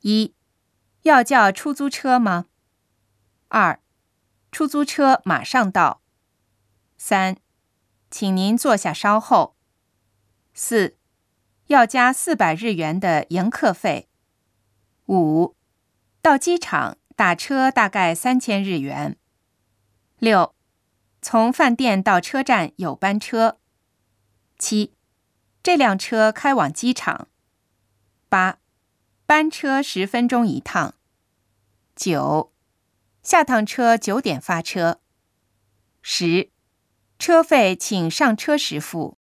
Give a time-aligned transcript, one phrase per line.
[0.00, 0.34] 一，
[1.02, 2.46] 要叫出租车吗？
[3.48, 3.80] 二，
[4.52, 6.02] 出租车马上到。
[6.96, 7.36] 三，
[8.10, 9.56] 请您坐下稍后。
[10.54, 10.96] 四，
[11.66, 14.08] 要加四百日元的迎客费。
[15.06, 15.56] 五，
[16.20, 19.16] 到机场打车大概三千日元。
[20.18, 20.54] 六，
[21.22, 23.58] 从饭店到车站有班车。
[24.58, 24.94] 七，
[25.62, 27.28] 这辆车开往机场。
[28.28, 28.58] 八，
[29.28, 30.94] 班车十分钟一趟。
[31.94, 32.50] 九，
[33.22, 35.02] 下趟车九点发车。
[36.00, 36.50] 十，
[37.18, 39.18] 车费请上车时付。